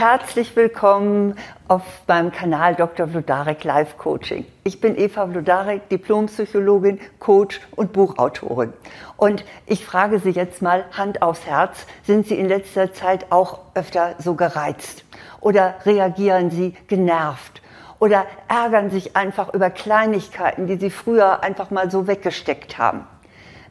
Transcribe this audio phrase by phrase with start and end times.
[0.00, 1.34] Herzlich willkommen
[1.68, 3.08] auf meinem Kanal Dr.
[3.08, 4.46] Vlodarek Life Coaching.
[4.64, 8.72] Ich bin Eva Vlodarek, Diplompsychologin, Coach und Buchautorin.
[9.18, 13.58] Und ich frage Sie jetzt mal Hand aufs Herz, sind Sie in letzter Zeit auch
[13.74, 15.04] öfter so gereizt?
[15.42, 17.60] Oder reagieren Sie genervt?
[17.98, 23.06] Oder ärgern sich einfach über Kleinigkeiten, die Sie früher einfach mal so weggesteckt haben?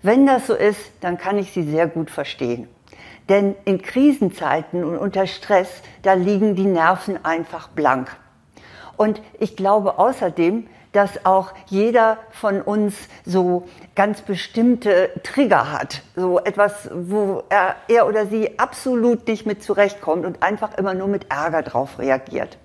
[0.04, 2.68] Wenn das so ist, dann kann ich Sie sehr gut verstehen.
[3.30, 5.70] Denn in Krisenzeiten und unter Stress,
[6.02, 8.10] da liegen die Nerven einfach blank.
[8.98, 12.96] Und ich glaube außerdem, dass auch jeder von uns
[13.26, 16.02] so ganz bestimmte Trigger hat.
[16.16, 21.08] So etwas, wo er, er oder sie absolut nicht mit zurechtkommt und einfach immer nur
[21.08, 22.58] mit Ärger drauf reagiert.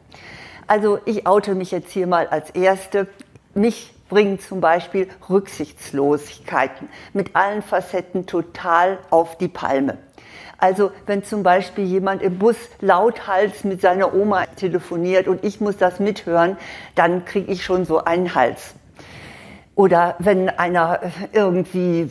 [0.67, 3.07] Also ich oute mich jetzt hier mal als Erste.
[3.55, 9.99] Mich bringen zum Beispiel Rücksichtslosigkeiten mit allen Facetten total auf die Palme.
[10.65, 15.77] Also wenn zum Beispiel jemand im Bus lauthals mit seiner Oma telefoniert und ich muss
[15.77, 16.57] das mithören,
[16.95, 18.73] dann kriege ich schon so einen Hals.
[19.75, 21.01] Oder wenn einer
[21.33, 22.09] irgendwie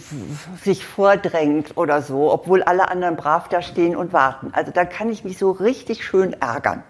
[0.64, 4.52] sich vordrängt oder so, obwohl alle anderen brav da stehen und warten.
[4.54, 6.84] Also da kann ich mich so richtig schön ärgern.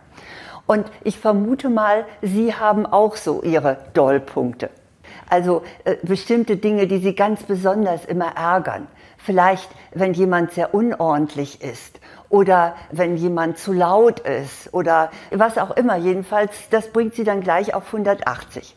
[0.68, 4.70] Und ich vermute mal, Sie haben auch so Ihre Dollpunkte.
[5.30, 8.88] Also äh, bestimmte Dinge, die Sie ganz besonders immer ärgern.
[9.26, 15.72] Vielleicht, wenn jemand sehr unordentlich ist oder wenn jemand zu laut ist oder was auch
[15.72, 15.96] immer.
[15.96, 18.76] Jedenfalls, das bringt sie dann gleich auf 180.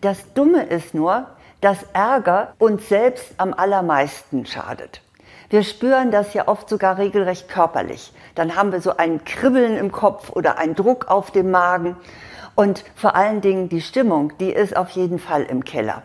[0.00, 1.26] Das Dumme ist nur,
[1.60, 5.02] dass Ärger uns selbst am allermeisten schadet.
[5.48, 8.12] Wir spüren das ja oft sogar regelrecht körperlich.
[8.36, 11.96] Dann haben wir so ein Kribbeln im Kopf oder einen Druck auf dem Magen.
[12.54, 16.04] Und vor allen Dingen die Stimmung, die ist auf jeden Fall im Keller.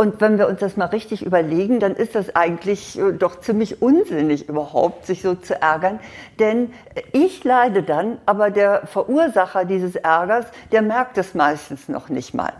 [0.00, 3.82] Und wenn wir uns das mal richtig überlegen, dann ist das eigentlich äh, doch ziemlich
[3.82, 6.00] unsinnig überhaupt, sich so zu ärgern.
[6.38, 6.72] Denn
[7.12, 12.54] ich leide dann, aber der Verursacher dieses Ärgers, der merkt es meistens noch nicht mal.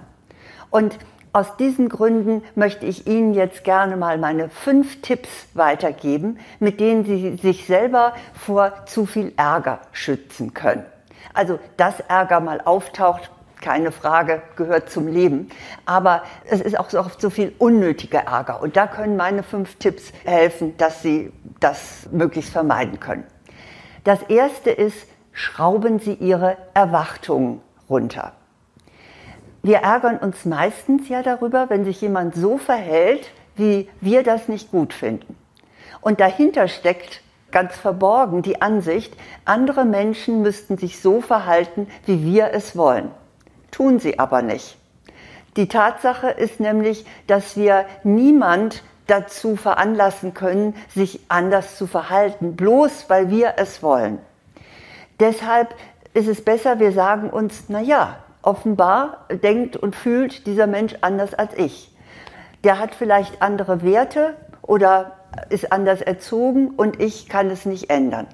[0.69, 0.99] Und
[1.33, 7.07] aus diesen Gründen möchte ich Ihnen jetzt gerne mal meine fünf Tipps weitergeben, mit denen
[7.07, 10.85] Sie sich selber vor zu viel Ärger schützen können.
[11.33, 15.51] Also, dass Ärger mal auftaucht, keine Frage, gehört zum Leben.
[15.87, 18.63] Aber es ist auch so oft so viel unnötiger Ärger.
[18.63, 23.25] Und da können meine fünf Tipps helfen, dass Sie das möglichst vermeiden können.
[24.05, 28.33] Das erste ist, schrauben Sie Ihre Erwartungen runter.
[29.63, 34.71] Wir ärgern uns meistens ja darüber, wenn sich jemand so verhält, wie wir das nicht
[34.71, 35.37] gut finden.
[36.01, 37.21] Und dahinter steckt
[37.51, 43.11] ganz verborgen die Ansicht, andere Menschen müssten sich so verhalten, wie wir es wollen
[43.71, 44.77] tun sie aber nicht.
[45.57, 53.07] Die Tatsache ist nämlich, dass wir niemand dazu veranlassen können, sich anders zu verhalten, bloß
[53.09, 54.19] weil wir es wollen.
[55.19, 55.75] Deshalb
[56.15, 61.35] ist es besser, wir sagen uns, na ja, offenbar denkt und fühlt dieser Mensch anders
[61.35, 61.93] als ich.
[62.65, 65.17] Der hat vielleicht andere Werte oder
[65.49, 68.27] ist anders erzogen und ich kann es nicht ändern.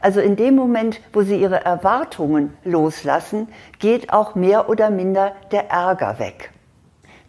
[0.00, 3.48] Also in dem Moment, wo sie ihre Erwartungen loslassen,
[3.78, 6.50] geht auch mehr oder minder der Ärger weg.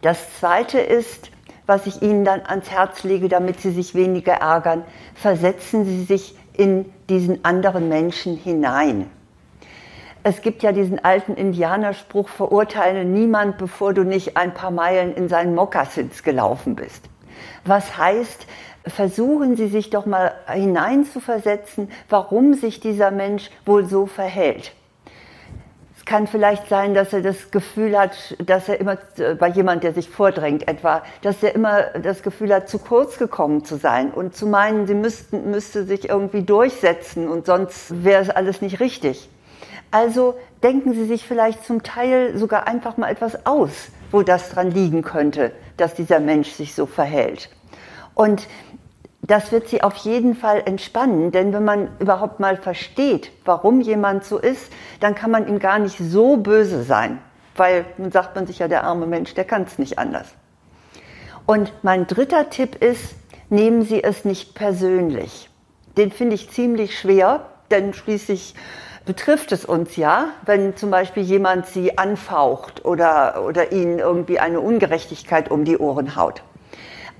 [0.02, 1.30] Das Zweite ist,
[1.66, 4.84] was ich Ihnen dann ans Herz lege, damit Sie sich weniger ärgern,
[5.14, 9.10] versetzen Sie sich in diesen anderen Menschen hinein.
[10.22, 15.28] Es gibt ja diesen alten Indianerspruch, verurteile niemand, bevor du nicht ein paar Meilen in
[15.28, 17.04] seinen Mokassins gelaufen bist.
[17.64, 18.46] Was heißt,
[18.86, 24.72] versuchen Sie sich doch mal hineinzuversetzen, warum sich dieser Mensch wohl so verhält.
[25.96, 28.96] Es kann vielleicht sein, dass er das Gefühl hat, dass er immer
[29.38, 33.64] bei jemand, der sich vordrängt etwa, dass er immer das Gefühl hat, zu kurz gekommen
[33.64, 38.30] zu sein und zu meinen, sie müssten, müsste sich irgendwie durchsetzen und sonst wäre es
[38.30, 39.28] alles nicht richtig.
[39.90, 44.70] Also denken Sie sich vielleicht zum Teil sogar einfach mal etwas aus, wo das dran
[44.70, 47.50] liegen könnte, dass dieser Mensch sich so verhält.
[48.14, 48.46] Und
[49.22, 54.24] das wird sie auf jeden Fall entspannen, denn wenn man überhaupt mal versteht, warum jemand
[54.24, 57.18] so ist, dann kann man ihm gar nicht so böse sein,
[57.56, 60.28] weil nun sagt man sich ja, der arme Mensch, der kann es nicht anders.
[61.46, 63.14] Und mein dritter Tipp ist,
[63.50, 65.48] nehmen Sie es nicht persönlich.
[65.96, 68.54] Den finde ich ziemlich schwer, denn schließlich
[69.08, 74.60] betrifft es uns ja, wenn zum Beispiel jemand Sie anfaucht oder, oder Ihnen irgendwie eine
[74.60, 76.42] Ungerechtigkeit um die Ohren haut.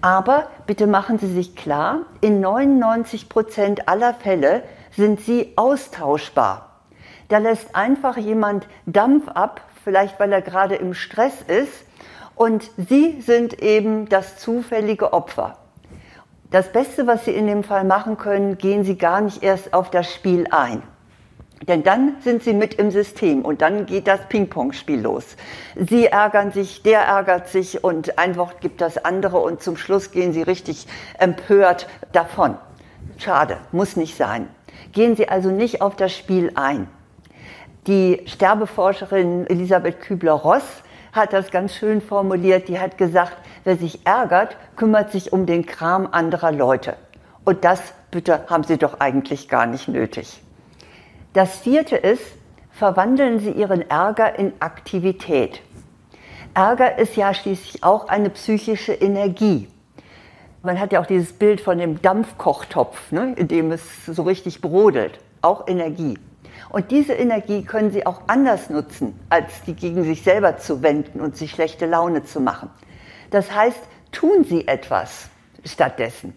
[0.02, 4.64] Aber bitte machen Sie sich klar, in 99 Prozent aller Fälle
[4.94, 6.82] sind Sie austauschbar.
[7.28, 11.72] Da lässt einfach jemand Dampf ab, vielleicht weil er gerade im Stress ist,
[12.34, 15.56] und Sie sind eben das zufällige Opfer.
[16.50, 19.88] Das Beste, was Sie in dem Fall machen können, gehen Sie gar nicht erst auf
[19.88, 20.82] das Spiel ein.
[21.66, 25.36] Denn dann sind sie mit im System und dann geht das Ping-Pong-Spiel los.
[25.74, 30.12] Sie ärgern sich, der ärgert sich und ein Wort gibt das andere und zum Schluss
[30.12, 30.86] gehen sie richtig
[31.18, 32.56] empört davon.
[33.18, 34.48] Schade, muss nicht sein.
[34.92, 36.88] Gehen Sie also nicht auf das Spiel ein.
[37.86, 40.62] Die Sterbeforscherin Elisabeth Kübler-Ross
[41.12, 42.68] hat das ganz schön formuliert.
[42.68, 46.96] Die hat gesagt, wer sich ärgert, kümmert sich um den Kram anderer Leute.
[47.44, 47.80] Und das,
[48.10, 50.40] bitte, haben Sie doch eigentlich gar nicht nötig.
[51.38, 52.24] Das vierte ist,
[52.72, 55.60] verwandeln Sie Ihren Ärger in Aktivität.
[56.52, 59.68] Ärger ist ja schließlich auch eine psychische Energie.
[60.64, 64.60] Man hat ja auch dieses Bild von dem Dampfkochtopf, ne, in dem es so richtig
[64.60, 65.20] brodelt.
[65.40, 66.18] Auch Energie.
[66.70, 71.20] Und diese Energie können Sie auch anders nutzen, als die gegen sich selber zu wenden
[71.20, 72.68] und sich schlechte Laune zu machen.
[73.30, 73.78] Das heißt,
[74.10, 75.28] tun Sie etwas
[75.64, 76.34] stattdessen.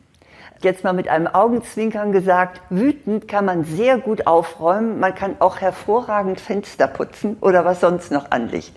[0.61, 5.59] Jetzt mal mit einem Augenzwinkern gesagt, wütend kann man sehr gut aufräumen, man kann auch
[5.59, 8.71] hervorragend Fenster putzen oder was sonst noch anliegt.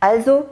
[0.00, 0.46] Also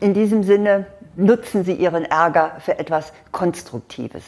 [0.00, 0.86] in diesem Sinne
[1.16, 4.22] nutzen Sie Ihren Ärger für etwas Konstruktives.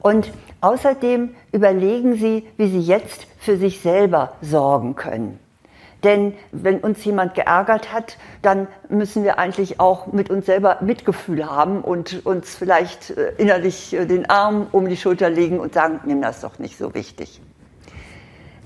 [0.00, 0.30] Und
[0.60, 5.38] außerdem überlegen Sie, wie Sie jetzt für sich selber sorgen können.
[6.02, 11.50] Denn wenn uns jemand geärgert hat, dann müssen wir eigentlich auch mit uns selber Mitgefühl
[11.50, 16.00] haben und uns vielleicht äh, innerlich äh, den Arm um die Schulter legen und sagen,
[16.04, 17.40] nimm das doch nicht so wichtig.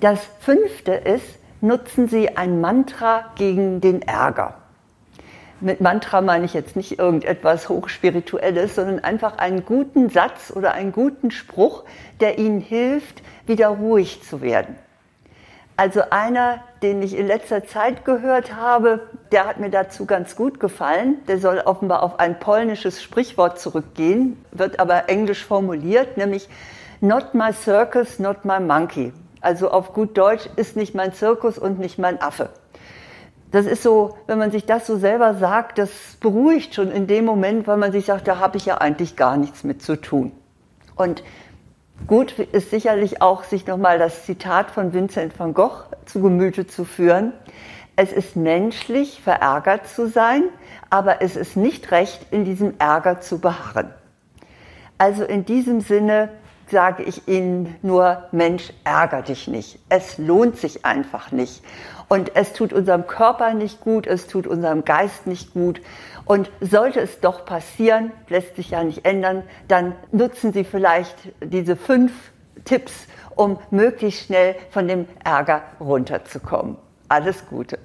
[0.01, 1.27] Das fünfte ist,
[1.61, 4.55] nutzen Sie ein Mantra gegen den Ärger.
[5.61, 10.93] Mit Mantra meine ich jetzt nicht irgendetwas Hochspirituelles, sondern einfach einen guten Satz oder einen
[10.93, 11.85] guten Spruch,
[12.21, 14.77] der Ihnen hilft, wieder ruhig zu werden.
[15.77, 19.01] Also einer, den ich in letzter Zeit gehört habe,
[19.33, 21.17] der hat mir dazu ganz gut gefallen.
[21.27, 26.49] Der soll offenbar auf ein polnisches Sprichwort zurückgehen, wird aber englisch formuliert, nämlich
[27.01, 29.13] Not my circus, not my monkey.
[29.41, 32.51] Also auf gut Deutsch ist nicht mein Zirkus und nicht mein Affe.
[33.51, 35.91] Das ist so, wenn man sich das so selber sagt, das
[36.21, 39.37] beruhigt schon in dem Moment, weil man sich sagt, da habe ich ja eigentlich gar
[39.39, 40.33] nichts mit zu tun.
[40.97, 41.23] Und
[42.06, 46.85] Gut ist sicherlich auch, sich nochmal das Zitat von Vincent van Gogh zu Gemüte zu
[46.85, 47.33] führen.
[47.97, 50.43] Es ist menschlich, verärgert zu sein,
[50.91, 53.89] aber es ist nicht recht, in diesem Ärger zu beharren.
[54.99, 56.29] Also in diesem Sinne
[56.70, 59.78] sage ich Ihnen nur, Mensch, ärger dich nicht.
[59.88, 61.62] Es lohnt sich einfach nicht.
[62.08, 65.81] Und es tut unserem Körper nicht gut, es tut unserem Geist nicht gut.
[66.25, 71.76] Und sollte es doch passieren, lässt sich ja nicht ändern, dann nutzen Sie vielleicht diese
[71.76, 72.12] fünf
[72.64, 72.93] Tipps,
[73.34, 76.76] um möglichst schnell von dem Ärger runterzukommen.
[77.08, 77.78] Alles Gute.